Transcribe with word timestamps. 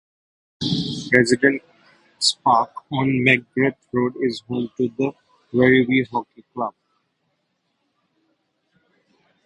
President's 1.11 2.33
Park, 2.43 2.71
on 2.91 3.07
McGrath 3.23 3.75
Road 3.91 4.15
is 4.19 4.41
home 4.47 4.71
to 4.75 4.89
the 4.97 5.13
Werribee 5.53 6.09
Hockey 6.09 6.43
Club. 6.55 6.73